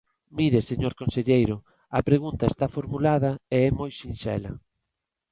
Mire, 0.37 0.59
señor 0.71 0.93
conselleiro, 1.01 1.55
a 1.97 1.99
pregunta 2.09 2.43
está 2.47 2.65
formulada 2.77 3.31
e 3.55 3.57
é 3.67 3.69
moi 3.79 3.91
sinxela. 3.99 4.51